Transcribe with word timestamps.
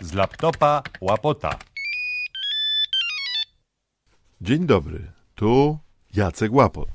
z 0.00 0.12
laptopa 0.12 0.82
łapota. 1.00 1.58
Dzień 4.40 4.66
dobry, 4.66 5.12
tu 5.34 5.78
Jacek 6.14 6.52
Łapot. 6.52 6.88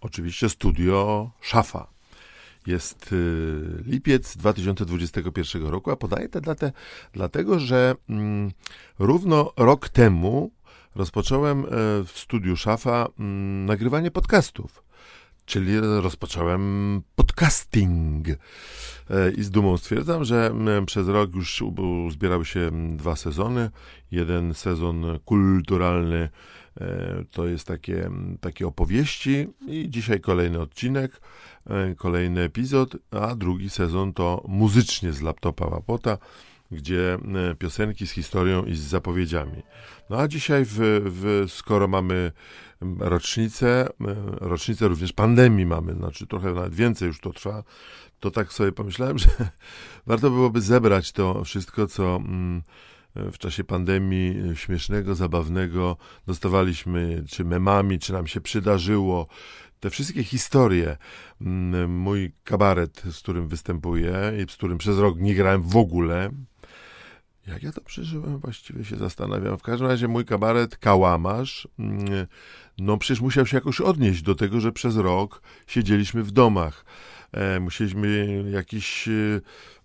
Oczywiście 0.00 0.48
studio 0.48 1.30
Szafa. 1.40 1.86
Jest 2.66 3.12
y, 3.12 3.82
lipiec 3.86 4.36
2021 4.36 5.66
roku, 5.66 5.90
a 5.90 5.96
podaję 5.96 6.28
to 6.28 6.40
dlatę, 6.40 6.72
dlatego, 7.12 7.58
że 7.58 7.94
mm, 8.08 8.50
równo 8.98 9.52
rok 9.56 9.88
temu 9.88 10.50
rozpocząłem 10.94 11.64
e, 11.64 11.68
w 12.04 12.12
studiu 12.14 12.56
Szafa 12.56 13.08
mm, 13.18 13.64
nagrywanie 13.66 14.10
podcastów. 14.10 14.84
Czyli 15.46 15.80
rozpocząłem 15.80 17.02
podcasting. 17.16 18.28
E, 18.28 18.36
I 19.36 19.42
z 19.42 19.50
dumą 19.50 19.76
stwierdzam, 19.76 20.24
że 20.24 20.54
przez 20.86 21.08
rok 21.08 21.34
już 21.34 21.62
zbierały 22.10 22.44
się 22.44 22.70
dwa 22.96 23.16
sezony. 23.16 23.70
Jeden 24.10 24.54
sezon 24.54 25.18
kulturalny 25.24 26.28
e, 26.80 27.24
to 27.30 27.46
jest 27.46 27.66
takie, 27.66 28.10
takie 28.40 28.66
opowieści 28.66 29.48
i 29.66 29.88
dzisiaj 29.88 30.20
kolejny 30.20 30.60
odcinek, 30.60 31.20
e, 31.66 31.94
kolejny 31.94 32.40
epizod, 32.40 32.96
a 33.10 33.34
drugi 33.34 33.70
sezon 33.70 34.12
to 34.12 34.44
muzycznie 34.48 35.12
z 35.12 35.20
laptopa 35.20 35.66
Łapota 35.66 36.18
gdzie 36.70 37.18
piosenki 37.58 38.06
z 38.06 38.10
historią 38.10 38.64
i 38.64 38.74
z 38.74 38.80
zapowiedziami. 38.80 39.62
No 40.10 40.16
a 40.18 40.28
dzisiaj, 40.28 40.64
w, 40.64 40.76
w, 41.04 41.44
skoro 41.52 41.88
mamy 41.88 42.32
rocznicę, 42.98 43.88
rocznicę 44.40 44.88
również 44.88 45.12
pandemii 45.12 45.66
mamy, 45.66 45.94
znaczy 45.94 46.26
trochę 46.26 46.52
nawet 46.52 46.74
więcej 46.74 47.08
już 47.08 47.20
to 47.20 47.32
trwa, 47.32 47.62
to 48.20 48.30
tak 48.30 48.52
sobie 48.52 48.72
pomyślałem, 48.72 49.18
że 49.24 49.28
warto 50.06 50.30
byłoby 50.30 50.60
zebrać 50.60 51.12
to 51.12 51.44
wszystko, 51.44 51.86
co 51.86 52.16
mm, 52.16 52.62
w 53.14 53.38
czasie 53.38 53.64
pandemii 53.64 54.34
śmiesznego, 54.54 55.14
zabawnego 55.14 55.96
dostawaliśmy, 56.26 57.24
czy 57.28 57.44
memami, 57.44 57.98
czy 57.98 58.12
nam 58.12 58.26
się 58.26 58.40
przydarzyło. 58.40 59.26
Te 59.80 59.90
wszystkie 59.90 60.24
historie, 60.24 60.96
mm, 61.40 61.96
mój 61.96 62.32
kabaret, 62.44 63.02
z 63.10 63.18
którym 63.18 63.48
występuję 63.48 64.14
i 64.44 64.52
z 64.52 64.56
którym 64.56 64.78
przez 64.78 64.98
rok 64.98 65.18
nie 65.18 65.34
grałem 65.34 65.62
w 65.62 65.76
ogóle, 65.76 66.30
jak 67.46 67.62
ja 67.62 67.72
to 67.72 67.80
przeżyłem, 67.80 68.38
właściwie 68.38 68.84
się 68.84 68.96
zastanawiam. 68.96 69.58
W 69.58 69.62
każdym 69.62 69.88
razie 69.88 70.08
mój 70.08 70.24
kabaret 70.24 70.76
Kałamarz, 70.76 71.68
mm, 71.78 72.26
no 72.78 72.96
przecież 72.98 73.20
musiał 73.20 73.46
się 73.46 73.56
jakoś 73.56 73.80
odnieść 73.80 74.22
do 74.22 74.34
tego, 74.34 74.60
że 74.60 74.72
przez 74.72 74.96
rok 74.96 75.42
siedzieliśmy 75.66 76.22
w 76.22 76.30
domach. 76.30 76.84
E, 77.32 77.60
musieliśmy 77.60 78.44
jakiś 78.50 79.08
e, 79.08 79.40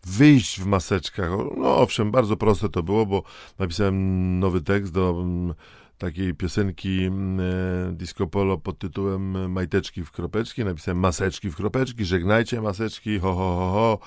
wyjść 0.05 0.59
w 0.59 0.65
maseczkach. 0.65 1.30
No 1.57 1.77
owszem, 1.77 2.11
bardzo 2.11 2.37
proste 2.37 2.69
to 2.69 2.83
było, 2.83 3.05
bo 3.05 3.23
napisałem 3.59 4.39
nowy 4.39 4.61
tekst 4.61 4.93
do 4.93 5.09
mm, 5.09 5.53
takiej 6.00 6.33
piosenki 6.33 7.03
mm, 7.03 7.39
e, 7.39 7.94
disco 7.94 8.28
polo 8.28 8.58
pod 8.58 8.80
tytułem 8.80 9.52
Majteczki 9.52 10.03
w 10.03 10.11
kropeczki, 10.11 10.66
napisałem 10.66 11.00
maseczki 11.00 11.50
w 11.50 11.55
kropeczki, 11.55 12.05
żegnajcie 12.05 12.61
maseczki, 12.61 13.19
ho, 13.19 13.33
ho, 13.33 13.55
ho, 13.59 13.72
ho. 13.72 14.00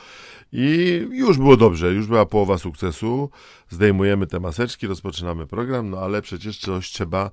I 0.52 1.06
już 1.10 1.38
było 1.38 1.56
dobrze, 1.56 1.92
już 1.92 2.06
była 2.06 2.26
połowa 2.26 2.58
sukcesu. 2.58 3.30
Zdejmujemy 3.68 4.26
te 4.26 4.40
maseczki, 4.40 4.86
rozpoczynamy 4.86 5.46
program, 5.46 5.90
no 5.90 5.98
ale 5.98 6.22
przecież 6.22 6.58
coś 6.58 6.90
trzeba 6.90 7.30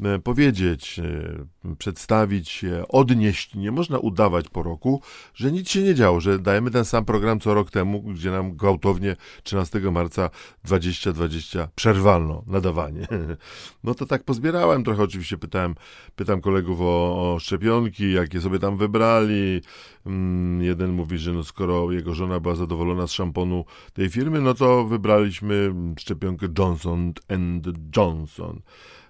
e, 0.00 0.18
powiedzieć, 0.18 0.98
e, 0.98 1.74
przedstawić 1.78 2.64
odnieść. 2.88 3.54
Nie 3.54 3.70
można 3.70 3.98
udawać 3.98 4.48
po 4.48 4.62
roku, 4.62 5.02
że 5.34 5.52
nic 5.52 5.70
się 5.70 5.82
nie 5.82 5.94
działo, 5.94 6.20
że 6.20 6.38
dajemy 6.38 6.70
ten 6.70 6.84
sam 6.84 7.04
program 7.04 7.40
co 7.40 7.54
rok 7.54 7.70
temu, 7.70 8.02
gdzie 8.02 8.30
nam 8.30 8.56
gwałtownie 8.56 9.16
13 9.42 9.80
marca 9.80 10.30
2020 10.64 11.68
przerwano 11.74 12.44
nadawanie. 12.46 13.06
No 13.84 13.94
to 13.94 14.01
tak 14.06 14.24
pozbierałem 14.24 14.84
trochę, 14.84 15.02
oczywiście 15.02 15.38
pytałem, 15.38 15.74
pytam 16.16 16.40
kolegów 16.40 16.80
o, 16.80 17.34
o 17.34 17.38
szczepionki, 17.38 18.12
jakie 18.12 18.40
sobie 18.40 18.58
tam 18.58 18.76
wybrali. 18.76 19.60
Mm, 20.06 20.62
jeden 20.62 20.92
mówi, 20.92 21.18
że 21.18 21.32
no 21.32 21.44
skoro 21.44 21.92
jego 21.92 22.14
żona 22.14 22.40
była 22.40 22.54
zadowolona 22.54 23.06
z 23.06 23.12
szamponu 23.12 23.64
tej 23.92 24.08
firmy, 24.08 24.40
no 24.40 24.54
to 24.54 24.84
wybraliśmy 24.84 25.74
szczepionkę 25.98 26.46
Johnson 26.58 27.12
Johnson. 27.96 28.60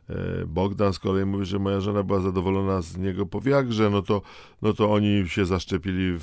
E, 0.08 0.47
Bogdan 0.47 0.92
z 0.92 0.98
kolei 0.98 1.25
mówi, 1.25 1.47
że 1.47 1.58
moja 1.58 1.81
żona 1.81 2.02
była 2.02 2.20
zadowolona 2.20 2.82
z 2.82 2.97
niego 2.97 3.26
po 3.26 3.41
wiagrze, 3.41 3.91
no 3.91 4.02
to, 4.02 4.22
no 4.62 4.72
to 4.72 4.92
oni 4.92 5.28
się 5.28 5.47
zaszczepili 5.47 6.19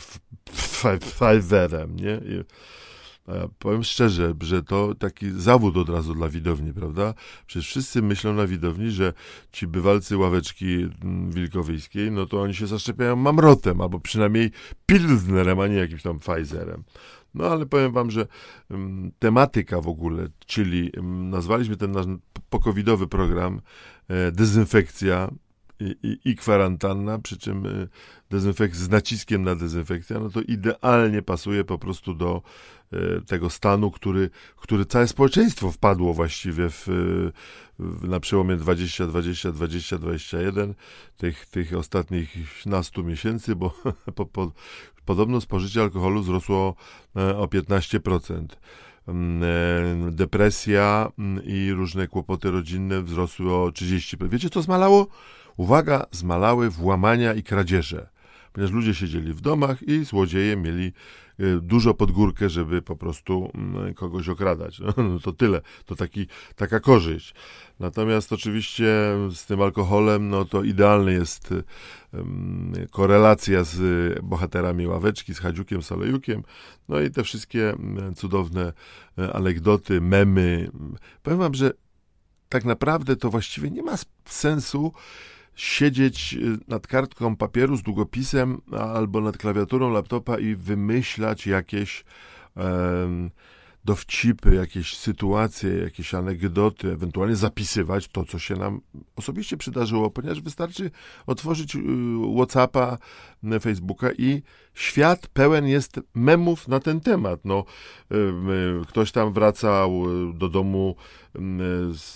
Pfizerem, 1.00 1.96
nie? 1.96 2.22
I, 2.26 2.44
powiem 3.60 3.84
szczerze, 3.84 4.34
że 4.42 4.64
to 4.64 4.96
taki 4.96 5.32
zawód 5.32 5.78
od 5.78 5.90
razu 5.90 6.14
dla 6.14 6.30
widowni, 6.30 6.74
prawda? 6.74 7.14
Przecież 7.48 7.68
wszyscy 7.68 8.02
myślą 8.02 8.34
na 8.34 8.48
widowni, 8.48 8.92
że 8.92 9.14
ci 9.52 9.68
bywalcy 9.68 10.18
ławeczki 10.18 10.90
mm, 11.04 11.32
wilkowyjskiej, 11.32 12.12
no 12.12 12.26
to 12.26 12.42
oni 12.42 12.56
się 12.56 12.68
zaszczepiają 12.68 13.16
mamrotem, 13.16 13.82
albo 13.82 14.00
przynajmniej 14.00 14.52
pilznerem, 14.86 15.60
a 15.60 15.68
nie 15.68 15.76
jakimś 15.76 16.02
tam 16.02 16.20
Pfizerem. 16.20 16.84
No 17.34 17.46
ale 17.46 17.66
powiem 17.66 17.92
wam, 17.92 18.12
że 18.12 18.28
um, 18.70 19.12
tematyka 19.20 19.82
w 19.82 19.88
ogóle, 19.88 20.28
czyli 20.46 20.92
um, 20.98 21.30
nazwaliśmy 21.30 21.78
ten 21.78 21.92
nasz 21.92 22.06
pokowidowy 22.50 23.08
program 23.08 23.62
e, 24.08 24.32
dezynfekcja 24.32 25.32
i, 25.80 26.20
i, 26.26 26.36
kwarantanna, 26.36 27.20
przy 27.20 27.38
czym 27.38 27.66
e, 27.66 27.88
dezynfekcja 28.30 28.86
z 28.86 28.90
naciskiem 28.90 29.44
na 29.44 29.56
dezynfekcja, 29.56 30.20
no 30.20 30.30
to 30.30 30.42
idealnie 30.42 31.22
pasuje 31.22 31.64
po 31.64 31.78
prostu 31.78 32.14
do 32.14 32.42
e, 32.94 33.22
tego 33.22 33.50
stanu, 33.50 33.92
który, 33.92 34.30
który 34.56 34.86
całe 34.86 35.08
społeczeństwo 35.08 35.72
wpadło 35.72 36.14
właściwie 36.14 36.70
w, 36.70 36.88
w 37.80 38.08
na 38.08 38.20
przełomie 38.20 38.56
2020, 38.56 39.52
2021, 39.52 40.74
tych, 41.18 41.46
tych 41.46 41.74
ostatnich 41.74 42.34
15 42.64 43.04
miesięcy, 43.04 43.56
bo 43.56 43.74
po, 44.16 44.26
po, 44.26 44.52
podobno 45.06 45.42
spożycie 45.42 45.82
alkoholu 45.82 46.22
wzrosło 46.22 46.76
e, 47.16 47.38
o 47.38 47.46
15%. 47.46 48.46
Mm, 49.08 49.44
e, 50.08 50.12
depresja 50.12 51.12
mm, 51.20 51.44
i 51.46 51.72
różne 51.72 52.08
kłopoty 52.08 52.52
rodzinne 52.52 53.02
wzrosły 53.02 53.54
o 53.54 53.68
30%. 53.68 54.30
Wiecie, 54.30 54.50
co 54.50 54.62
zmalało? 54.62 55.08
Uwaga, 55.60 56.06
zmalały 56.12 56.70
włamania 56.70 57.34
i 57.34 57.44
kradzieże 57.44 58.10
ponieważ 58.54 58.76
ludzie 58.76 58.96
siedzieli 58.96 59.34
w 59.34 59.42
domach 59.42 59.84
i 59.84 60.06
złodzieje 60.06 60.58
mieli 60.58 60.94
y, 61.40 61.62
dużo 61.62 61.94
pod 61.94 62.12
górkę, 62.12 62.50
żeby 62.50 62.82
po 62.82 62.96
prostu 62.96 63.52
mm, 63.56 63.94
kogoś 63.94 64.30
okradać. 64.30 64.80
No 64.98 65.20
to 65.20 65.34
tyle, 65.34 65.62
to 65.86 65.96
taki, 65.96 66.28
taka 66.56 66.80
korzyść. 66.80 67.34
Natomiast 67.80 68.34
oczywiście 68.34 68.86
z 69.36 69.46
tym 69.46 69.62
alkoholem, 69.62 70.30
no 70.30 70.46
to 70.46 70.64
idealny 70.64 71.14
jest 71.14 71.54
korelacja 72.92 73.64
z 73.64 73.80
bohaterami 74.24 74.88
ławeczki, 74.88 75.34
z 75.34 75.40
Hadziukiem, 75.40 75.82
Solejukiem, 75.82 76.44
no 76.90 77.02
i 77.02 77.12
te 77.12 77.24
wszystkie 77.24 77.70
mm, 77.70 78.16
cudowne 78.16 78.74
anegdoty, 79.34 80.02
memy. 80.02 80.72
Powiem 81.24 81.40
wam, 81.40 81.54
że 81.54 81.72
tak 82.50 82.66
naprawdę 82.66 83.16
to 83.16 83.30
właściwie 83.30 83.72
nie 83.72 83.84
ma 83.84 83.96
sensu 84.26 84.94
siedzieć 85.62 86.34
y, 86.34 86.58
nad 86.68 86.88
kartką 86.88 87.36
papieru 87.36 87.78
z 87.78 87.84
długopisem 87.84 88.62
albo 88.72 89.22
nad 89.22 89.38
klawiaturą 89.38 89.92
laptopa 89.92 90.40
i 90.40 90.56
wymyślać 90.56 91.48
jakieś 91.48 92.04
dowcipy, 93.90 94.56
jakieś 94.56 94.98
sytuacje, 94.98 95.78
jakieś 95.78 96.14
anegdoty, 96.14 96.92
ewentualnie 96.92 97.36
zapisywać 97.36 98.08
to, 98.08 98.26
co 98.26 98.40
się 98.40 98.56
nam 98.56 98.82
osobiście 99.16 99.58
przydarzyło, 99.58 100.12
ponieważ 100.12 100.42
wystarczy 100.42 100.92
otworzyć 101.28 101.76
y, 101.76 101.80
WhatsAppa, 102.36 102.98
y, 103.44 103.60
Facebooka 103.60 104.12
i 104.12 104.42
świat 104.74 105.28
pełen 105.28 105.68
jest 105.68 106.00
memów 106.16 106.68
na 106.68 106.80
ten 106.80 107.00
temat. 107.02 107.40
No, 107.46 107.64
y, 108.12 108.86
ktoś 108.88 109.12
tam 109.12 109.34
wracał 109.34 110.04
do 110.34 110.50
domu 110.50 110.96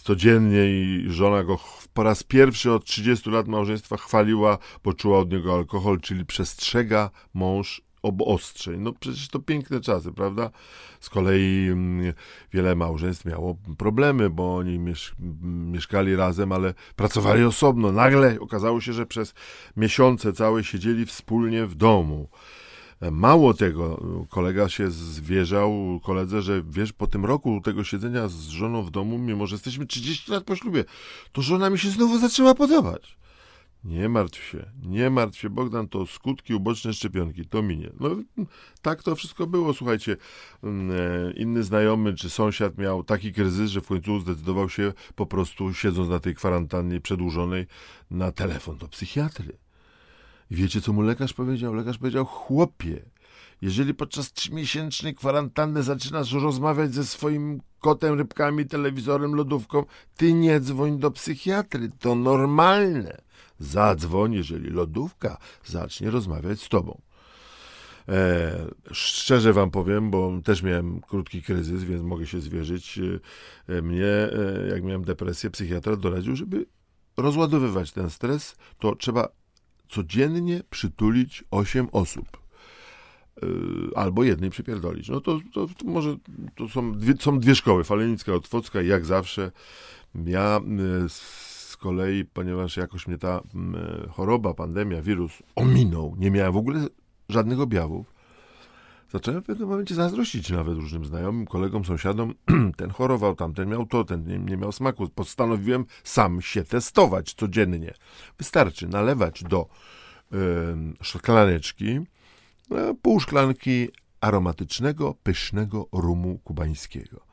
codziennie 0.03 0.65
i 0.65 1.05
żona 1.07 1.43
go 1.43 1.59
po 1.93 2.03
raz 2.03 2.23
pierwszy 2.23 2.71
od 2.71 2.85
30 2.85 3.29
lat 3.29 3.47
małżeństwa 3.47 3.97
chwaliła, 3.97 4.57
bo 4.83 4.93
czuła 4.93 5.19
od 5.19 5.31
niego 5.31 5.53
alkohol, 5.53 5.99
czyli 5.99 6.25
przestrzega 6.25 7.09
mąż 7.33 7.81
obostrzeń. 8.03 8.79
No 8.81 8.93
przecież 8.99 9.27
to 9.27 9.39
piękne 9.39 9.81
czasy, 9.81 10.11
prawda? 10.11 10.49
Z 10.99 11.09
kolei 11.09 11.67
mm, 11.71 12.13
wiele 12.53 12.75
małżeństw 12.75 13.25
miało 13.25 13.57
problemy, 13.77 14.29
bo 14.29 14.55
oni 14.55 14.79
miesz 14.79 15.15
mieszkali 15.43 16.15
razem, 16.15 16.51
ale 16.51 16.73
pracowali 16.95 17.43
osobno. 17.43 17.91
Nagle 17.91 18.39
okazało 18.39 18.81
się, 18.81 18.93
że 18.93 19.05
przez 19.05 19.33
miesiące 19.77 20.33
całe 20.33 20.63
siedzieli 20.63 21.05
wspólnie 21.05 21.65
w 21.65 21.75
domu. 21.75 22.29
Mało 23.11 23.53
tego, 23.53 24.01
kolega 24.29 24.69
się 24.69 24.91
zwierzał 24.91 25.99
koledze, 26.03 26.41
że 26.41 26.63
wiesz, 26.69 26.93
po 26.93 27.07
tym 27.07 27.25
roku 27.25 27.61
tego 27.63 27.83
siedzenia 27.83 28.27
z 28.27 28.47
żoną 28.47 28.83
w 28.83 28.91
domu, 28.91 29.17
mimo 29.17 29.47
że 29.47 29.55
jesteśmy 29.55 29.85
30 29.85 30.31
lat 30.31 30.43
po 30.43 30.55
ślubie, 30.55 30.85
to 31.31 31.41
żona 31.41 31.69
mi 31.69 31.79
się 31.79 31.89
znowu 31.89 32.19
zaczęła 32.19 32.55
podobać. 32.55 33.17
Nie 33.83 34.09
martw 34.09 34.43
się, 34.43 34.65
nie 34.81 35.09
martw 35.09 35.39
się, 35.39 35.49
Bogdan, 35.49 35.87
to 35.87 36.07
skutki 36.07 36.53
uboczne 36.53 36.93
szczepionki, 36.93 37.45
to 37.45 37.61
minie. 37.61 37.89
No 37.99 38.09
tak 38.81 39.03
to 39.03 39.15
wszystko 39.15 39.47
było, 39.47 39.73
słuchajcie. 39.73 40.17
Mm, 40.63 40.91
e, 40.91 41.31
inny 41.31 41.63
znajomy 41.63 42.13
czy 42.13 42.29
sąsiad 42.29 42.77
miał 42.77 43.03
taki 43.03 43.33
kryzys, 43.33 43.71
że 43.71 43.81
w 43.81 43.87
końcu 43.87 44.19
zdecydował 44.19 44.69
się 44.69 44.93
po 45.15 45.25
prostu, 45.25 45.73
siedząc 45.73 46.09
na 46.09 46.19
tej 46.19 46.35
kwarantannie 46.35 47.01
przedłużonej, 47.01 47.67
na 48.11 48.31
telefon 48.31 48.77
do 48.77 48.87
psychiatry. 48.87 49.57
Wiecie, 50.51 50.81
co 50.81 50.93
mu 50.93 51.01
lekarz 51.01 51.33
powiedział? 51.33 51.73
Lekarz 51.73 51.97
powiedział, 51.97 52.25
chłopie, 52.25 53.05
jeżeli 53.61 53.93
podczas 53.93 54.33
trzymiesięcznej 54.33 55.15
kwarantanny 55.15 55.83
zaczynasz 55.83 56.31
rozmawiać 56.31 56.93
ze 56.93 57.05
swoim 57.05 57.61
kotem, 57.79 58.17
rybkami, 58.17 58.65
telewizorem, 58.65 59.35
lodówką, 59.35 59.85
ty 60.17 60.33
nie 60.33 60.59
dzwoń 60.59 60.99
do 60.99 61.11
psychiatry, 61.11 61.89
to 61.99 62.15
normalne. 62.15 63.22
Zadzwoń, 63.59 64.33
jeżeli 64.33 64.69
lodówka 64.69 65.37
zacznie 65.65 66.11
rozmawiać 66.11 66.61
z 66.61 66.69
tobą. 66.69 67.01
E, 68.09 68.67
szczerze 68.91 69.53
wam 69.53 69.71
powiem, 69.71 70.11
bo 70.11 70.31
też 70.43 70.63
miałem 70.63 71.01
krótki 71.01 71.41
kryzys, 71.41 71.83
więc 71.83 72.03
mogę 72.03 72.27
się 72.27 72.41
zwierzyć. 72.41 72.99
E, 73.67 73.81
mnie, 73.81 74.05
e, 74.05 74.67
jak 74.69 74.83
miałem 74.83 75.03
depresję, 75.03 75.49
psychiatra 75.49 75.95
doradził, 75.95 76.35
żeby 76.35 76.65
rozładowywać 77.17 77.91
ten 77.91 78.09
stres, 78.09 78.55
to 78.79 78.95
trzeba 78.95 79.27
codziennie 79.89 80.61
przytulić 80.69 81.43
8 81.51 81.87
osób. 81.91 82.43
E, 83.43 83.97
albo 83.97 84.23
jednej 84.23 84.49
przypierdolić. 84.49 85.09
No 85.09 85.21
to, 85.21 85.39
to, 85.53 85.67
to 85.67 85.85
może 85.85 86.17
to 86.55 86.69
są 86.69 86.97
dwie, 86.97 87.13
są 87.19 87.39
dwie 87.39 87.55
szkoły, 87.55 87.83
Falenicka, 87.83 88.33
Otwocka 88.33 88.81
jak 88.81 89.05
zawsze 89.05 89.51
ja 90.25 90.59
e, 90.59 91.09
kolei, 91.83 92.25
ponieważ 92.25 92.77
jakoś 92.77 93.07
mnie 93.07 93.17
ta 93.17 93.37
e, 93.37 93.41
choroba, 94.09 94.53
pandemia, 94.53 95.01
wirus 95.01 95.43
ominął, 95.55 96.15
nie 96.17 96.31
miałem 96.31 96.53
w 96.53 96.57
ogóle 96.57 96.87
żadnych 97.29 97.59
objawów, 97.59 98.13
zacząłem 99.11 99.41
w 99.41 99.45
pewnym 99.45 99.69
momencie 99.69 99.95
zazdrościć 99.95 100.49
nawet 100.49 100.75
różnym 100.77 101.05
znajomym, 101.05 101.45
kolegom, 101.45 101.85
sąsiadom. 101.85 102.33
ten 102.77 102.89
chorował, 102.89 103.35
tamten 103.35 103.69
miał 103.69 103.85
to, 103.85 104.03
ten 104.03 104.27
nie, 104.27 104.39
nie 104.39 104.57
miał 104.57 104.71
smaku. 104.71 105.09
Postanowiłem 105.09 105.85
sam 106.03 106.41
się 106.41 106.63
testować 106.63 107.33
codziennie. 107.33 107.93
Wystarczy 108.37 108.87
nalewać 108.87 109.43
do 109.43 109.67
y, 110.33 110.37
szklaneczki 111.01 111.87
y, 111.89 112.05
pół 113.01 113.19
szklanki 113.19 113.89
aromatycznego, 114.21 115.15
pysznego 115.23 115.87
rumu 115.91 116.39
kubańskiego. 116.43 117.32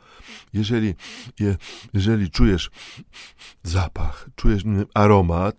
Jeżeli, 0.53 0.95
je, 1.41 1.57
jeżeli 1.95 2.31
czujesz 2.31 2.71
zapach, 3.63 4.29
czujesz 4.37 4.63
aromat, 4.95 5.57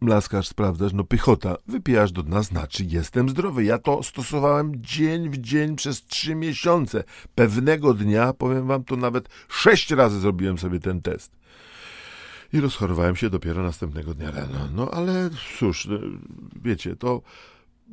mlaskasz, 0.00 0.48
sprawdzasz, 0.48 0.92
no 0.92 1.04
pychota, 1.04 1.56
wypijasz 1.66 2.12
do 2.12 2.22
dna, 2.22 2.42
znaczy 2.42 2.84
jestem 2.84 3.28
zdrowy. 3.28 3.64
Ja 3.64 3.78
to 3.78 4.02
stosowałem 4.02 4.72
dzień 4.76 5.30
w 5.30 5.38
dzień 5.38 5.76
przez 5.76 6.06
trzy 6.06 6.34
miesiące. 6.34 7.04
Pewnego 7.34 7.94
dnia, 7.94 8.32
powiem 8.32 8.66
wam, 8.66 8.84
to 8.84 8.96
nawet 8.96 9.28
sześć 9.48 9.90
razy 9.90 10.20
zrobiłem 10.20 10.58
sobie 10.58 10.80
ten 10.80 11.02
test. 11.02 11.38
I 12.52 12.60
rozchorowałem 12.60 13.16
się 13.16 13.30
dopiero 13.30 13.62
następnego 13.62 14.14
dnia 14.14 14.30
rano. 14.30 14.68
No 14.74 14.90
ale 14.90 15.30
cóż, 15.58 15.86
no, 15.86 15.98
wiecie, 16.62 16.96
to 16.96 17.22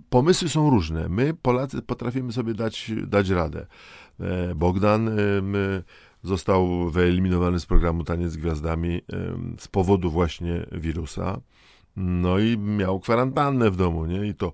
pomysły 0.10 0.50
są 0.50 0.70
różne. 0.70 1.10
My, 1.10 1.34
Polacy, 1.34 1.82
potrafimy 1.82 2.34
sobie 2.34 2.54
dać, 2.54 2.92
dać 3.08 3.30
radę. 3.30 3.68
E, 4.20 4.56
Bogdan 4.56 5.10
został 6.24 6.90
wyeliminowany 6.90 7.60
z 7.60 7.66
programu 7.66 8.04
Taniec 8.04 8.32
z 8.32 8.38
Gwiazdami 8.38 9.02
z 9.60 9.68
powodu 9.68 10.12
właśnie 10.12 10.66
wirusa. 10.72 11.42
No 11.98 12.40
i 12.40 12.58
miał 12.58 13.00
kwarantannę 13.00 13.72
w 13.72 13.76
domu, 13.76 14.06
nie? 14.06 14.28
I 14.28 14.36
to 14.36 14.54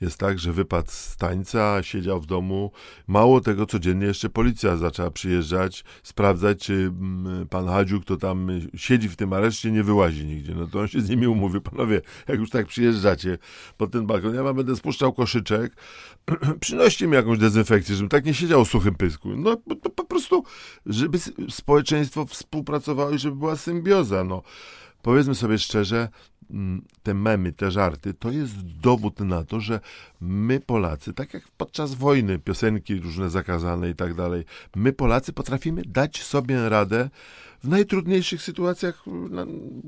jest 0.00 0.18
tak, 0.18 0.38
że 0.38 0.52
wypadł 0.52 0.90
z 0.90 1.16
tańca, 1.16 1.82
siedział 1.82 2.20
w 2.20 2.26
domu. 2.26 2.70
Mało 3.06 3.40
tego, 3.40 3.66
codziennie 3.66 4.06
jeszcze 4.06 4.28
policja 4.28 4.76
zaczęła 4.76 5.10
przyjeżdżać, 5.10 5.84
sprawdzać, 6.02 6.58
czy 6.58 6.72
mm, 6.74 7.48
pan 7.48 7.66
Hadziu, 7.66 8.00
kto 8.00 8.16
tam 8.16 8.48
siedzi 8.74 9.08
w 9.08 9.16
tym 9.16 9.32
areszcie, 9.32 9.70
nie 9.70 9.82
wyłazi 9.82 10.26
nigdzie. 10.26 10.54
No 10.54 10.66
to 10.66 10.80
on 10.80 10.88
się 10.88 11.00
z 11.00 11.10
nimi 11.10 11.26
umówił, 11.26 11.60
panowie, 11.60 12.00
jak 12.28 12.38
już 12.38 12.50
tak 12.50 12.66
przyjeżdżacie 12.66 13.38
pod 13.76 13.90
ten 13.90 14.06
balkon, 14.06 14.34
ja 14.34 14.42
wam 14.42 14.56
będę 14.56 14.76
spuszczał 14.76 15.12
koszyczek, 15.12 15.76
przynoście 16.60 17.06
mi 17.06 17.14
jakąś 17.14 17.38
dezynfekcję, 17.38 17.94
żebym 17.94 18.08
tak 18.08 18.24
nie 18.24 18.34
siedział 18.34 18.64
w 18.64 18.68
suchym 18.68 18.94
pysku. 18.94 19.28
No 19.36 19.56
po, 19.56 19.90
po 19.90 20.04
prostu, 20.04 20.44
żeby 20.86 21.18
społeczeństwo 21.50 22.26
współpracowało 22.26 23.10
i 23.10 23.18
żeby 23.18 23.36
była 23.36 23.56
symbioza, 23.56 24.24
no 24.24 24.42
powiedzmy 25.02 25.34
sobie 25.34 25.58
szczerze, 25.58 26.08
te 27.02 27.14
memy, 27.14 27.52
te 27.52 27.70
żarty, 27.70 28.14
to 28.14 28.30
jest 28.30 28.62
dowód 28.62 29.20
na 29.20 29.44
to, 29.44 29.60
że 29.60 29.80
my 30.20 30.60
Polacy, 30.60 31.12
tak 31.12 31.34
jak 31.34 31.42
podczas 31.56 31.94
wojny, 31.94 32.38
piosenki 32.38 33.00
różne 33.00 33.30
zakazane 33.30 33.90
i 33.90 33.94
tak 33.94 34.14
dalej, 34.14 34.44
my 34.76 34.92
Polacy 34.92 35.32
potrafimy 35.32 35.82
dać 35.86 36.22
sobie 36.22 36.68
radę 36.68 37.10
w 37.62 37.68
najtrudniejszych 37.68 38.42
sytuacjach 38.42 39.04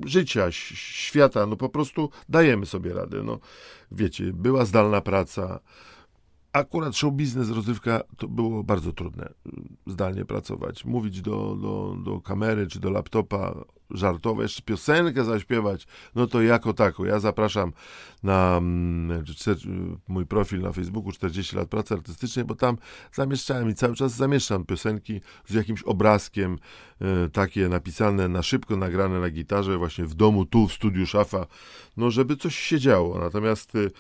życia, 0.06 0.46
świata, 0.50 1.46
no 1.46 1.56
po 1.56 1.68
prostu 1.68 2.10
dajemy 2.28 2.66
sobie 2.66 2.92
radę. 2.92 3.22
No, 3.22 3.38
wiecie, 3.92 4.32
była 4.32 4.64
zdalna 4.64 5.00
praca, 5.00 5.60
akurat 6.52 6.96
show 6.96 7.12
biznes, 7.12 7.50
rozrywka 7.50 8.00
to 8.16 8.28
było 8.28 8.64
bardzo 8.64 8.92
trudne 8.92 9.32
zdalnie 9.86 10.24
pracować. 10.24 10.84
Mówić 10.84 11.20
do, 11.20 11.56
do, 11.60 11.96
do 12.04 12.20
kamery 12.20 12.66
czy 12.66 12.80
do 12.80 12.90
laptopa, 12.90 13.64
żartować, 13.94 14.42
jeszcze 14.42 14.62
piosenkę 14.62 15.24
zaśpiewać, 15.24 15.86
no 16.14 16.26
to 16.26 16.42
jako 16.42 16.72
tako. 16.72 17.06
Ja 17.06 17.20
zapraszam 17.20 17.72
na 18.22 18.56
mm, 18.56 19.24
mój 20.08 20.26
profil 20.26 20.60
na 20.60 20.72
Facebooku 20.72 21.12
40 21.12 21.56
lat 21.56 21.68
pracy 21.68 21.94
artystycznej, 21.94 22.44
bo 22.44 22.54
tam 22.54 22.76
zamieszczałem 23.12 23.70
i 23.70 23.74
cały 23.74 23.94
czas 23.94 24.16
zamieszczam 24.16 24.64
piosenki 24.64 25.20
z 25.46 25.54
jakimś 25.54 25.82
obrazkiem, 25.82 26.58
e, 27.00 27.28
takie 27.28 27.68
napisane 27.68 28.28
na 28.28 28.42
szybko, 28.42 28.76
nagrane 28.76 29.20
na 29.20 29.30
gitarze, 29.30 29.78
właśnie 29.78 30.04
w 30.04 30.14
domu, 30.14 30.44
tu 30.44 30.68
w 30.68 30.72
studiu 30.72 31.06
Szafa, 31.06 31.46
no 31.96 32.10
żeby 32.10 32.36
coś 32.36 32.58
się 32.58 32.80
działo. 32.80 33.18
Natomiast 33.18 33.74
y, 33.74 33.90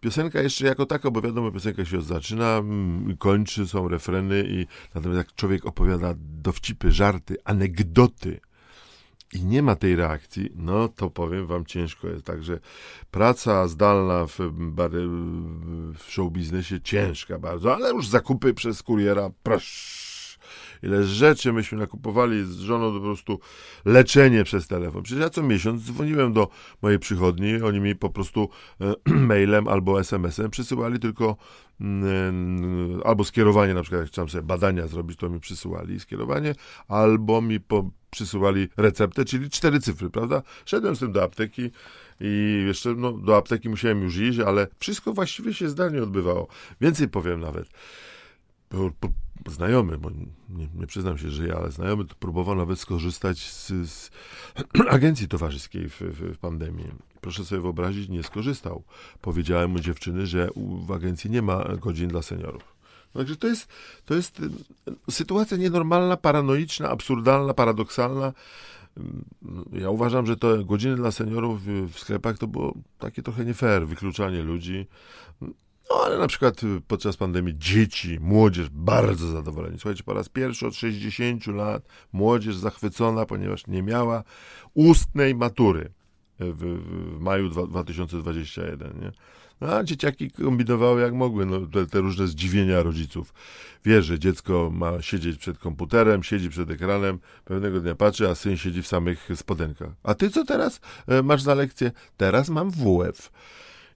Piosenka 0.00 0.42
jeszcze 0.42 0.66
jako 0.66 0.86
taka, 0.86 1.10
bo 1.10 1.20
wiadomo, 1.20 1.52
piosenka 1.52 1.84
się 1.84 2.02
zaczyna, 2.02 2.56
mm, 2.56 3.16
kończy, 3.16 3.66
są 3.66 3.88
refreny 3.88 4.44
i 4.48 4.66
natomiast 4.94 5.18
jak 5.18 5.34
człowiek 5.34 5.66
opowiada 5.66 6.14
dowcipy, 6.18 6.92
żarty, 6.92 7.36
anegdoty 7.44 8.40
i 9.34 9.44
nie 9.44 9.62
ma 9.62 9.76
tej 9.76 9.96
reakcji, 9.96 10.50
no 10.54 10.88
to 10.88 11.10
powiem 11.10 11.46
wam 11.46 11.66
ciężko 11.66 12.08
jest. 12.08 12.24
Także 12.24 12.60
praca 13.10 13.68
zdalna 13.68 14.26
w, 14.26 14.38
w 15.98 16.12
show 16.12 16.32
biznesie 16.32 16.80
ciężka 16.80 17.38
bardzo, 17.38 17.74
ale 17.74 17.90
już 17.90 18.08
zakupy 18.08 18.54
przez 18.54 18.82
kuriera, 18.82 19.30
proszę 19.42 20.09
ile 20.82 21.04
rzeczy 21.04 21.52
myśmy 21.52 21.78
nakupowali 21.78 22.44
z 22.44 22.58
żoną, 22.58 22.92
po 22.92 23.00
prostu 23.00 23.40
leczenie 23.84 24.44
przez 24.44 24.66
telefon. 24.66 25.02
Przecież 25.02 25.22
ja 25.22 25.30
co 25.30 25.42
miesiąc 25.42 25.82
dzwoniłem 25.82 26.32
do 26.32 26.48
mojej 26.82 26.98
przychodni, 26.98 27.62
oni 27.62 27.80
mi 27.80 27.96
po 27.96 28.10
prostu 28.10 28.48
e, 28.80 28.94
mailem 29.30 29.68
albo 29.68 30.00
SMS-em 30.00 30.50
przysyłali 30.50 30.98
tylko 30.98 31.36
mm, 31.80 33.00
albo 33.04 33.24
skierowanie, 33.24 33.74
na 33.74 33.82
przykład 33.82 34.00
jak 34.00 34.10
chciałem 34.10 34.28
sobie 34.28 34.42
badania 34.42 34.86
zrobić, 34.86 35.18
to 35.18 35.28
mi 35.28 35.40
przysyłali 35.40 36.00
skierowanie, 36.00 36.54
albo 36.88 37.40
mi 37.40 37.60
po, 37.60 37.90
przysyłali 38.10 38.68
receptę, 38.76 39.24
czyli 39.24 39.50
cztery 39.50 39.80
cyfry, 39.80 40.10
prawda? 40.10 40.42
Szedłem 40.64 40.96
z 40.96 40.98
tym 40.98 41.12
do 41.12 41.22
apteki 41.22 41.70
i 42.20 42.62
jeszcze 42.66 42.94
no, 42.94 43.12
do 43.12 43.36
apteki 43.36 43.68
musiałem 43.68 44.02
już 44.02 44.16
iść, 44.16 44.38
ale 44.38 44.66
wszystko 44.78 45.12
właściwie 45.12 45.54
się 45.54 45.68
zdalnie 45.68 46.02
odbywało. 46.02 46.48
Więcej 46.80 47.08
powiem 47.08 47.40
nawet. 47.40 47.68
Znajomy, 49.46 49.98
bo 49.98 50.10
nie, 50.48 50.68
nie, 50.74 50.86
przyznam 50.86 51.18
się, 51.18 51.30
że 51.30 51.46
ja, 51.46 51.54
ale 51.54 51.70
znajomy 51.70 52.04
próbował 52.04 52.56
nawet 52.56 52.80
skorzystać 52.80 53.38
z, 53.38 53.72
z 53.90 54.10
agencji 54.90 55.28
towarzyskiej 55.28 55.88
w, 55.88 56.00
w, 56.00 56.34
w, 56.34 56.38
pandemii. 56.38 56.86
Proszę 57.20 57.44
sobie 57.44 57.60
wyobrazić, 57.60 58.08
nie 58.08 58.22
skorzystał. 58.22 58.82
Powiedziałem 59.20 59.70
mu 59.70 59.80
dziewczyny, 59.80 60.26
że 60.26 60.48
w 60.86 60.92
agencji 60.92 61.30
nie 61.30 61.42
ma 61.42 61.64
godzin 61.64 62.08
dla 62.08 62.22
seniorów. 62.22 62.80
Także 63.12 63.36
to 63.36 63.46
jest, 63.46 63.68
to 64.04 64.14
jest 64.14 64.40
y, 64.40 64.50
sytuacja 65.10 65.56
nienormalna, 65.56 66.16
paranoiczna, 66.16 66.88
absurdalna, 66.88 67.54
paradoksalna. 67.54 68.32
Ja 69.72 69.90
uważam, 69.90 70.26
że 70.26 70.36
te 70.36 70.64
godziny 70.64 70.96
dla 70.96 71.10
seniorów 71.10 71.62
w 71.64 71.98
sklepach 71.98 72.38
to 72.38 72.46
było 72.46 72.74
takie 72.98 73.22
trochę 73.22 73.44
nie 73.44 73.54
fair, 73.54 73.86
wykluczanie 73.86 74.42
ludzi. 74.42 74.86
No 75.90 75.96
ale 76.04 76.18
na 76.18 76.26
przykład 76.26 76.62
y, 76.62 76.80
podczas 76.86 77.16
pandemii 77.16 77.54
dzieci, 77.58 78.18
młodzież 78.20 78.68
bardzo 78.68 79.26
zadowoleni. 79.26 79.78
Słuchajcie, 79.78 80.02
po 80.02 80.14
raz 80.14 80.28
pierwszy 80.28 80.66
od 80.66 80.74
60 80.74 81.46
lat 81.46 81.88
młodzież 82.12 82.56
zachwycona, 82.56 83.26
ponieważ 83.26 83.66
nie 83.66 83.82
miała 83.82 84.24
ustnej 84.74 85.34
matury 85.34 85.92
w, 86.40 86.80
w 87.16 87.20
maju 87.20 87.48
2021. 87.48 89.00
Nie? 89.00 89.12
A 89.68 89.84
dzieciaki 89.84 90.30
kombinowały 90.30 91.00
jak 91.00 91.14
mogły, 91.14 91.46
no, 91.46 91.66
te, 91.66 91.86
te 91.86 92.00
różne 92.00 92.26
zdziwienia 92.26 92.82
rodziców. 92.82 93.34
Wie, 93.84 94.02
że 94.02 94.18
dziecko 94.18 94.70
ma 94.72 95.02
siedzieć 95.02 95.38
przed 95.38 95.58
komputerem, 95.58 96.22
siedzi 96.22 96.50
przed 96.50 96.70
ekranem, 96.70 97.18
pewnego 97.44 97.80
dnia 97.80 97.94
patrzy, 97.94 98.28
a 98.28 98.34
syn 98.34 98.56
siedzi 98.56 98.82
w 98.82 98.86
samych 98.86 99.28
spodenkach. 99.34 99.90
A 100.02 100.14
ty 100.14 100.30
co 100.30 100.44
teraz 100.44 100.80
e, 101.06 101.22
masz 101.22 101.42
za 101.42 101.54
lekcję? 101.54 101.92
Teraz 102.16 102.48
mam 102.48 102.70
WF. 102.70 103.30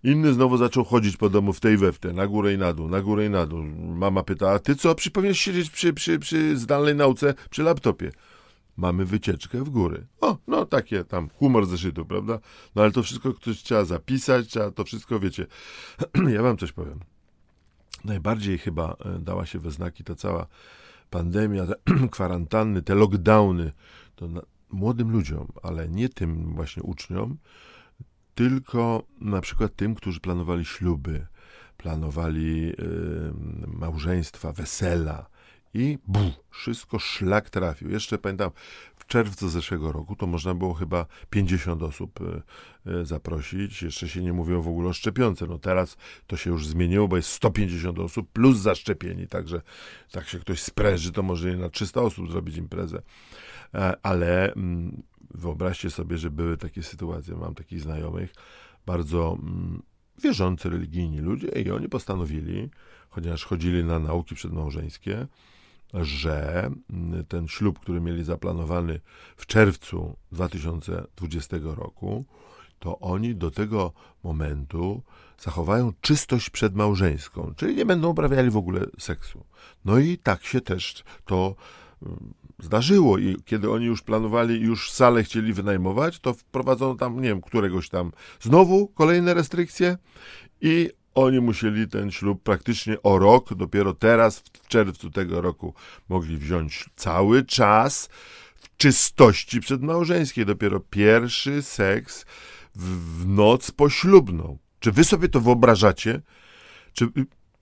Inny 0.05 0.33
znowu 0.33 0.57
zaczął 0.57 0.85
chodzić 0.85 1.17
po 1.17 1.31
domu 1.31 1.53
w 1.53 1.61
tej 1.61 1.77
we 1.77 1.93
na 2.13 2.27
górę 2.27 2.55
i 2.55 2.59
na 2.59 2.73
dół, 2.73 2.89
na 2.89 3.01
górę 3.01 3.27
i 3.27 3.31
na 3.31 3.47
dół. 3.47 3.63
Mama 3.79 4.23
pyta, 4.23 4.51
a 4.51 4.59
ty 4.59 4.77
co, 4.77 4.95
przy, 4.95 5.11
powinieneś 5.11 5.41
siedzieć 5.41 5.71
przy, 5.71 5.93
przy, 5.93 6.19
przy 6.19 6.57
zdalnej 6.57 6.95
nauce, 6.95 7.35
przy 7.51 7.63
laptopie. 7.63 8.13
Mamy 8.77 9.05
wycieczkę 9.05 9.65
w 9.65 9.71
góry. 9.71 10.07
O, 10.21 10.39
no 10.47 10.67
takie 10.67 11.05
tam 11.05 11.29
humor 11.29 11.67
zeszytu, 11.67 12.05
prawda? 12.05 12.39
No 12.75 12.83
ale 12.83 12.93
to 12.93 13.03
wszystko 13.03 13.35
ktoś 13.35 13.63
trzeba 13.63 13.85
zapisać, 13.85 14.49
trzeba 14.49 14.71
to 14.71 14.85
wszystko, 14.85 15.21
wiecie. 15.21 15.47
ja 16.35 16.43
wam 16.43 16.57
coś 16.57 16.73
powiem. 16.73 17.01
Najbardziej 18.05 18.59
chyba 18.59 18.97
e, 19.05 19.19
dała 19.19 19.47
się 19.47 19.59
we 19.59 19.71
znaki 19.71 20.05
ta 20.05 20.15
cała 20.15 20.47
pandemia, 21.11 21.67
te 21.67 21.75
kwarantanny, 22.09 22.83
te 22.83 22.95
lockdowny, 22.95 23.73
to 24.17 24.29
na, 24.29 24.41
młodym 24.71 25.11
ludziom, 25.11 25.49
ale 25.63 25.89
nie 25.89 26.09
tym 26.09 26.55
właśnie 26.55 26.83
uczniom, 26.83 27.37
tylko 28.35 29.03
na 29.21 29.41
przykład 29.41 29.77
tym, 29.77 29.95
którzy 29.95 30.21
planowali 30.21 30.65
śluby, 30.65 31.27
planowali 31.77 32.73
małżeństwa, 33.67 34.53
wesela. 34.53 35.27
I 35.75 35.99
bu, 36.07 36.33
wszystko 36.51 36.99
szlak 36.99 37.51
trafił. 37.51 37.91
Jeszcze 37.91 38.19
pamiętam, 38.19 38.51
w 38.97 39.07
czerwcu 39.07 39.49
zeszłego 39.49 39.93
roku 39.93 40.17
to 40.17 40.27
można 40.27 40.55
było 40.55 40.75
chyba 40.75 41.07
50 41.31 41.83
osób 41.83 42.21
y, 42.21 42.43
y, 42.91 43.07
zaprosić. 43.07 43.83
Jeszcze 43.83 44.09
się 44.09 44.23
nie 44.23 44.33
mówiło 44.33 44.63
w 44.63 44.69
ogóle 44.69 44.89
o 44.89 44.93
szczepionce. 44.93 45.47
No 45.47 45.59
teraz 45.59 45.97
to 46.27 46.37
się 46.37 46.51
już 46.51 46.67
zmieniło, 46.67 47.09
bo 47.09 47.17
jest 47.17 47.29
150 47.29 47.99
osób 47.99 48.31
plus 48.33 48.59
zaszczepieni. 48.59 49.29
Także 49.29 49.63
tak 50.11 50.29
się 50.29 50.39
ktoś 50.39 50.63
spręży, 50.63 51.13
to 51.13 51.23
może 51.23 51.57
na 51.57 51.69
300 51.69 52.01
osób 52.01 52.31
zrobić 52.31 52.57
imprezę. 52.57 53.03
E, 53.75 53.95
ale 54.03 54.53
mm, 54.53 55.03
wyobraźcie 55.31 55.91
sobie, 55.91 56.19
że 56.19 56.31
były 56.31 56.57
takie 56.57 56.83
sytuacje. 56.83 57.37
Mam 57.37 57.55
takich 57.55 57.81
znajomych, 57.81 58.35
bardzo 58.87 59.39
mm, 59.43 59.83
wierzący 60.23 60.69
religijni 60.69 61.21
ludzie, 61.21 61.49
i 61.49 61.71
oni 61.71 61.89
postanowili, 61.89 62.71
chociaż 63.11 63.45
chodzili 63.45 63.85
na 63.85 63.99
nauki 63.99 64.35
przedmałżeńskie, 64.35 65.27
że 65.95 66.71
mm, 66.91 67.25
ten 67.25 67.49
ślub, 67.49 67.79
który 67.79 68.01
mieli 68.01 68.25
zaplanowany 68.25 69.01
w 69.37 69.47
czerwcu 69.47 70.17
2020 70.33 71.57
roku, 71.63 72.25
to 72.79 72.99
oni 72.99 73.35
do 73.35 73.51
tego 73.51 73.93
momentu 74.25 75.03
zachowają 75.39 75.93
czystość 76.01 76.51
przedmałżeńską, 76.51 77.55
czyli 77.57 77.77
nie 77.77 77.87
będą 77.87 78.09
uprawiali 78.09 78.51
w 78.51 78.57
ogóle 78.57 78.87
seksu. 78.99 79.45
No 79.85 79.99
i 79.99 80.19
tak 80.19 80.45
się 80.45 80.61
też 80.61 81.05
to 81.25 81.55
mm, 82.03 82.35
zdarzyło 82.65 83.19
i 83.19 83.37
kiedy 83.45 83.71
oni 83.71 83.87
już 83.87 84.03
planowali, 84.03 84.61
już 84.61 84.91
salę 84.91 85.25
chcieli 85.25 85.53
wynajmować, 85.53 86.19
to 86.19 86.35
wprowadzono 86.35 86.95
tam, 86.95 87.21
nie 87.21 87.29
wiem, 87.29 87.41
któregoś 87.41 87.89
tam 87.89 88.13
znowu 88.41 88.89
kolejne 88.89 89.35
restrykcje 89.35 89.99
i 90.61 90.91
oni 91.15 91.41
musieli 91.41 91.89
ten 91.89 92.11
ślub 92.11 92.43
praktycznie 92.43 93.03
o 93.03 93.19
rok, 93.19 93.55
dopiero 93.55 93.95
teraz, 93.95 94.39
w 94.39 94.69
czerwcu 94.69 95.11
tego 95.11 95.41
roku, 95.41 95.75
mogli 96.09 96.37
wziąć 96.37 96.91
cały 96.97 97.45
czas 97.45 98.09
w 98.55 98.77
czystości 98.77 99.61
przedmałżeńskiej. 99.61 100.47
Dopiero 100.47 100.81
pierwszy 100.81 101.63
seks 101.63 102.27
w, 102.75 103.21
w 103.23 103.27
noc 103.29 103.71
poślubną. 103.71 104.59
Czy 104.81 104.93
wy 104.93 105.05
sobie 105.05 105.29
to 105.29 105.41
wyobrażacie? 105.41 106.23
Czy 106.93 107.09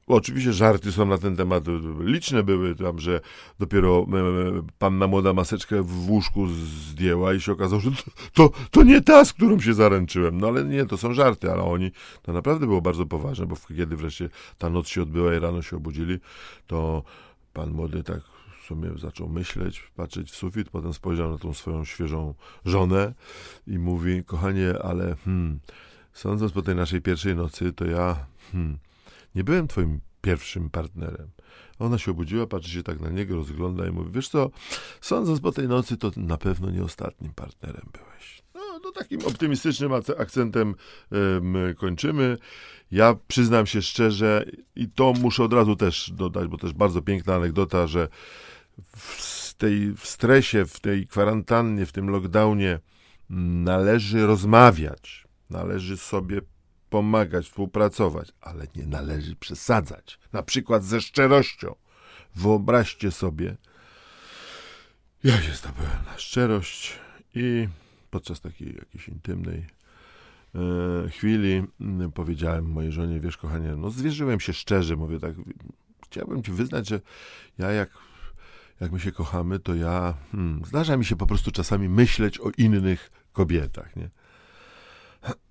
Oczywiście 0.06 0.52
żarty 0.52 0.92
są 0.92 1.06
na 1.06 1.18
ten 1.18 1.36
temat 1.36 1.64
liczne 2.00 2.42
były 2.42 2.74
tam, 2.74 2.98
że 2.98 3.20
dopiero 3.58 4.06
e, 4.12 4.62
panna 4.78 5.06
młoda 5.06 5.32
maseczkę 5.32 5.82
w 5.82 6.10
łóżku 6.10 6.46
zdjęła 6.48 7.34
i 7.34 7.40
się 7.40 7.52
okazało, 7.52 7.80
że 7.80 7.90
to, 7.90 8.02
to, 8.34 8.50
to, 8.70 8.82
nie 8.82 9.00
ta, 9.00 9.24
z 9.24 9.32
którą 9.32 9.60
się 9.60 9.74
zaręczyłem. 9.74 10.40
No 10.40 10.48
ale 10.48 10.64
nie, 10.64 10.86
to 10.86 10.96
są 10.96 11.14
żarty, 11.14 11.52
ale 11.52 11.62
oni, 11.62 11.90
to 12.22 12.32
naprawdę 12.32 12.66
było 12.66 12.80
bardzo 12.80 13.06
poważne, 13.06 13.46
bo 13.46 13.56
kiedy 13.76 13.96
wreszcie 13.96 14.28
ta 14.58 14.70
noc 14.70 14.88
się 14.88 15.02
odbyła 15.02 15.34
i 15.34 15.38
rano 15.38 15.62
się 15.62 15.76
obudzili, 15.76 16.18
to 16.66 17.02
pan 17.52 17.70
młody 17.70 18.02
tak 18.02 18.20
sobie 18.68 18.98
zaczął 18.98 19.28
myśleć, 19.28 19.90
patrzeć 19.96 20.30
w 20.30 20.36
sufit, 20.36 20.70
potem 20.70 20.94
spojrzał 20.94 21.32
na 21.32 21.38
tą 21.38 21.54
swoją 21.54 21.84
świeżą 21.84 22.34
żonę 22.64 23.14
i 23.66 23.78
mówi, 23.78 24.24
kochanie, 24.24 24.74
ale 24.82 25.16
hmm, 25.24 25.58
sądząc 26.12 26.52
po 26.52 26.62
tej 26.62 26.74
naszej 26.76 27.00
pierwszej 27.00 27.36
nocy, 27.36 27.72
to 27.72 27.84
ja... 27.84 28.16
Hmm, 28.52 28.78
nie 29.34 29.44
byłem 29.44 29.68
twoim 29.68 30.00
pierwszym 30.20 30.70
partnerem. 30.70 31.30
Ona 31.78 31.98
się 31.98 32.10
obudziła, 32.10 32.46
patrzy 32.46 32.70
się 32.70 32.82
tak 32.82 33.00
na 33.00 33.10
niego, 33.10 33.36
rozgląda 33.36 33.86
i 33.86 33.90
mówi, 33.90 34.10
wiesz 34.12 34.28
co, 34.28 34.50
sądząc 35.00 35.40
po 35.40 35.52
tej 35.52 35.68
nocy, 35.68 35.96
to 35.96 36.10
na 36.16 36.36
pewno 36.36 36.70
nie 36.70 36.82
ostatnim 36.82 37.32
partnerem 37.34 37.88
byłeś. 37.92 38.42
No, 38.54 38.60
no 38.84 38.90
takim 38.92 39.20
optymistycznym 39.26 39.92
akcentem 40.18 40.74
kończymy. 41.76 42.38
Ja 42.90 43.16
przyznam 43.28 43.66
się 43.66 43.82
szczerze 43.82 44.44
i 44.76 44.88
to 44.88 45.12
muszę 45.12 45.44
od 45.44 45.52
razu 45.52 45.76
też 45.76 46.12
dodać, 46.14 46.48
bo 46.48 46.58
też 46.58 46.72
bardzo 46.72 47.02
piękna 47.02 47.34
anegdota, 47.34 47.86
że 47.86 48.08
w 48.96 49.54
tej 49.54 49.92
w 49.92 50.06
stresie, 50.06 50.66
w 50.66 50.80
tej 50.80 51.06
kwarantannie, 51.06 51.86
w 51.86 51.92
tym 51.92 52.10
lockdownie 52.10 52.80
należy 53.64 54.26
rozmawiać, 54.26 55.26
należy 55.50 55.96
sobie 55.96 56.40
pomagać, 56.92 57.46
współpracować, 57.46 58.32
ale 58.40 58.66
nie 58.76 58.86
należy 58.86 59.36
przesadzać. 59.36 60.18
Na 60.32 60.42
przykład 60.42 60.84
ze 60.84 61.00
szczerością. 61.00 61.74
Wyobraźcie 62.34 63.10
sobie, 63.10 63.56
ja 65.24 65.42
się 65.42 65.52
zdobyłem 65.52 66.04
na 66.06 66.18
szczerość 66.18 66.98
i 67.34 67.68
podczas 68.10 68.40
takiej 68.40 68.74
jakiejś 68.74 69.08
intymnej 69.08 69.66
e, 70.54 71.08
chwili 71.08 71.62
powiedziałem 72.14 72.70
mojej 72.70 72.92
żonie, 72.92 73.20
wiesz 73.20 73.36
kochanie, 73.36 73.76
no 73.76 73.90
zwierzyłem 73.90 74.40
się 74.40 74.52
szczerze, 74.52 74.96
mówię 74.96 75.18
tak, 75.20 75.34
chciałbym 76.06 76.42
ci 76.42 76.52
wyznać, 76.52 76.88
że 76.88 77.00
ja 77.58 77.70
jak, 77.72 77.90
jak 78.80 78.92
my 78.92 79.00
się 79.00 79.12
kochamy, 79.12 79.58
to 79.58 79.74
ja, 79.74 80.14
hmm, 80.32 80.62
zdarza 80.64 80.96
mi 80.96 81.04
się 81.04 81.16
po 81.16 81.26
prostu 81.26 81.50
czasami 81.50 81.88
myśleć 81.88 82.38
o 82.38 82.50
innych 82.58 83.10
kobietach, 83.32 83.96
nie? 83.96 84.10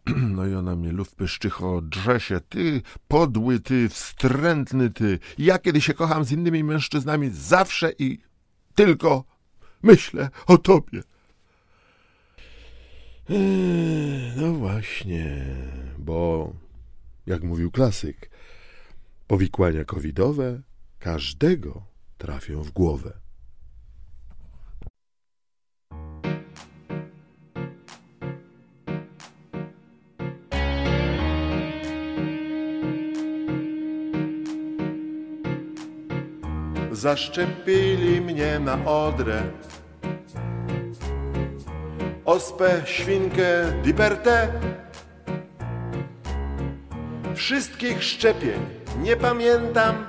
No 0.36 0.48
i 0.48 0.56
ona 0.56 0.76
mnie 0.76 0.92
luf 0.92 1.16
pyszczycho, 1.16 1.82
drze 1.82 2.20
się, 2.20 2.40
ty 2.50 2.82
podły, 3.08 3.60
ty 3.60 3.90
wstrętny, 3.90 4.90
ty. 4.90 5.20
Ja 5.38 5.60
kiedy 5.60 5.82
się 5.82 5.94
kocham 5.94 6.24
z 6.24 6.32
innymi 6.32 6.64
mężczyznami, 6.64 7.30
zawsze 7.30 7.92
i 8.00 8.20
tylko 8.76 9.24
myślę 9.84 10.30
o 10.48 10.58
tobie. 10.58 11.04
Eee, 13.30 14.34
no 14.38 14.54
właśnie, 14.54 15.56
bo 15.98 16.54
jak 17.26 17.44
mówił 17.44 17.72
klasyk, 17.72 18.30
powikłania 19.28 19.86
covidowe 19.86 20.62
każdego 21.00 21.84
trafią 22.18 22.64
w 22.64 22.72
głowę. 22.72 23.21
Zaszczepili 37.02 38.22
mnie 38.22 38.60
na 38.60 38.86
odrę. 38.86 39.42
Ospę, 42.26 42.82
świnkę, 42.86 43.72
dipertę. 43.84 44.48
Wszystkich 47.36 48.04
szczepień 48.04 48.66
nie 49.00 49.16
pamiętam, 49.16 50.06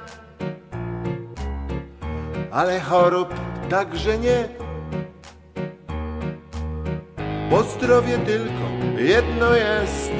ale 2.51 2.81
chorób 2.81 3.35
także 3.69 4.19
nie. 4.19 4.49
Bo 7.51 7.63
zdrowie 7.63 8.19
tylko 8.19 8.97
jedno 8.97 9.55
jest, 9.55 10.13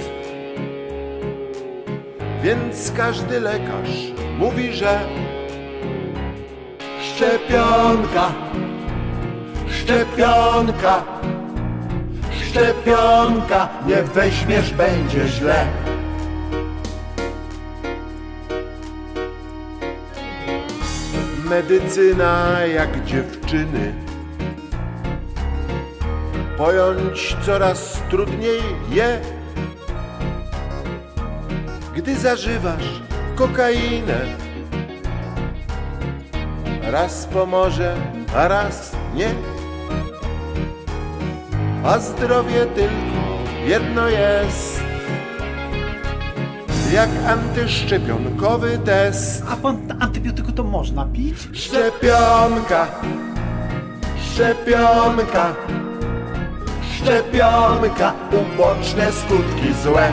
więc 2.43 2.93
każdy 2.97 3.41
lekarz 3.41 4.13
mówi, 4.39 4.73
że 4.73 5.22
Szczepionka, 7.23 8.33
szczepionka, 9.71 11.05
szczepionka, 12.43 13.69
nie 13.87 14.03
weźmiesz, 14.03 14.75
będzie 14.75 15.29
źle. 15.29 15.67
Medycyna 21.45 22.61
jak 22.75 23.05
dziewczyny, 23.05 23.95
pojąć 26.59 27.37
coraz 27.47 28.03
trudniej 28.11 28.63
je. 28.91 29.21
gdy 31.95 32.17
zażywasz 32.17 33.01
kokainę. 33.37 34.42
Raz 36.93 37.27
pomoże, 37.27 37.97
a 38.37 38.49
raz 38.49 38.93
nie. 39.15 39.31
A 41.85 41.99
zdrowie 41.99 42.67
tylko 42.67 43.23
jedno 43.67 44.09
jest. 44.09 44.83
Jak 46.93 47.09
antyszczepionkowy 47.29 48.79
test. 48.79 49.45
A 49.51 49.57
pan 49.57 49.77
antybiotyku 50.01 50.53
to 50.53 50.65
można 50.65 51.05
pić? 51.05 51.49
Szczepionka, 51.53 52.87
szczepionka, 54.33 55.55
szczepionka, 56.95 58.13
uboczne 58.33 59.13
skutki 59.13 59.75
złe. 59.83 60.13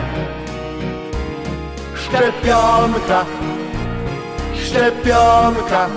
Szczepionka, 1.94 3.24
szczepionka, 4.64 5.88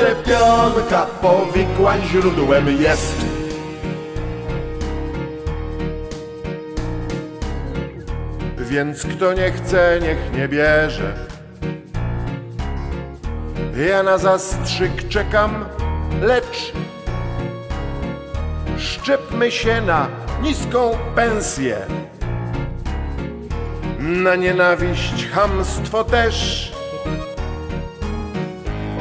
szczepionka, 0.00 1.06
powikłań 1.22 2.00
źródłem 2.02 2.82
jest. 2.82 3.26
Więc 8.58 9.06
kto 9.06 9.32
nie 9.32 9.52
chce, 9.52 9.98
niech 10.02 10.32
nie 10.38 10.48
bierze. 10.48 11.14
Ja 13.88 14.02
na 14.02 14.18
zastrzyk 14.18 15.08
czekam, 15.08 15.64
lecz 16.22 16.72
szczepmy 18.78 19.50
się 19.50 19.80
na 19.80 20.08
niską 20.42 20.90
pensję. 21.14 21.76
Na 23.98 24.36
nienawiść, 24.36 25.28
hamstwo 25.28 26.04
też, 26.04 26.69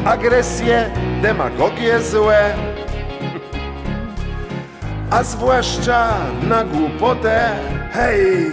agresję, 0.05 0.89
demagogię 1.21 2.01
złe, 2.01 2.55
a 5.11 5.23
zwłaszcza 5.23 6.13
na 6.43 6.63
głupotę. 6.63 7.49
Hej, 7.91 8.51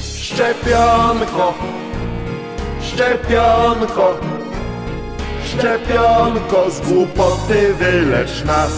szczepionko, 0.00 1.54
szczepionko. 2.82 4.14
Szczepionko 5.58 6.70
z 6.70 6.80
głupoty 6.80 7.74
wylecz 7.74 8.44
nas 8.44 8.70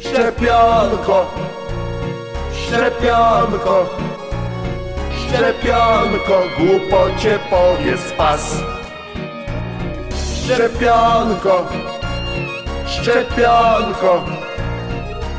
Szczepionko 0.00 1.26
Szczepionko 2.52 3.86
Szczepionko 5.36 6.42
głupocie 6.58 7.38
powiedz 7.50 8.12
pas. 8.12 8.56
Szczepionko 10.44 11.66
Szczepionko 12.86 14.24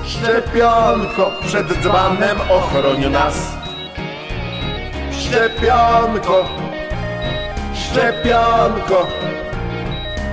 Szczepionko 0.05 1.31
przed 1.47 1.67
dzbanem 1.67 2.37
ochroń 2.49 3.11
nas. 3.11 3.33
Szczepionko 5.11 6.45
Szczepionko 7.73 9.07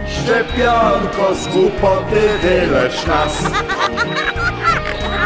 Szczepionko 0.08 1.34
z 1.34 1.48
głupoty 1.48 2.20
wylecz 2.42 3.06
nas. 3.06 3.38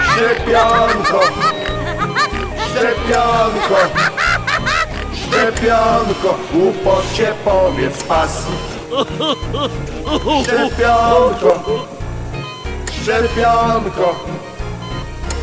Szczepionko 0.02 1.20
Szczepionko 2.68 4.07
Szczepionko 5.28 6.38
Głupocie 6.52 7.32
powiedz 7.44 8.02
pas. 8.02 8.46
Szczepionko 10.42 11.84
Szczepionko 13.02 14.14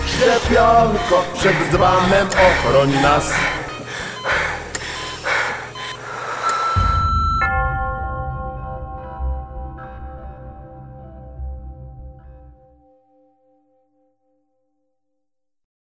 Szczepionko 0.08 1.24
Przed 1.34 1.56
dzbanem 1.72 2.28
ochroń 2.28 2.94
nas 3.02 3.24